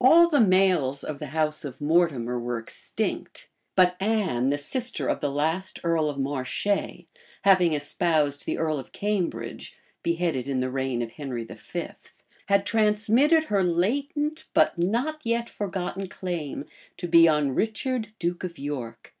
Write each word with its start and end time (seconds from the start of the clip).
All 0.00 0.28
the 0.30 0.40
males 0.40 1.04
of 1.04 1.18
the 1.18 1.26
house 1.26 1.62
of 1.62 1.78
Mortimer 1.78 2.40
were 2.40 2.56
extinct; 2.58 3.50
but 3.76 3.98
Anne, 4.00 4.48
the 4.48 4.56
sister 4.56 5.06
of 5.08 5.20
the 5.20 5.30
last 5.30 5.78
earl 5.84 6.08
of 6.08 6.18
Marche, 6.18 6.66
having 7.42 7.74
espoused 7.74 8.46
the 8.46 8.56
earl 8.56 8.78
of 8.78 8.92
Cambridge, 8.92 9.76
beheaded 10.02 10.48
in 10.48 10.60
the 10.60 10.70
reign 10.70 11.02
of 11.02 11.10
Henry 11.10 11.44
V. 11.44 11.86
had 12.46 12.64
transmitted 12.64 13.44
her 13.52 13.62
latent, 13.62 14.46
but 14.54 14.78
not 14.78 15.20
yet 15.22 15.50
forgotten 15.50 16.06
claim 16.06 16.64
to 16.96 17.06
be; 17.06 17.28
on 17.28 17.50
Richard, 17.54 18.14
duke 18.18 18.44
of 18.44 18.58
York. 18.58 19.14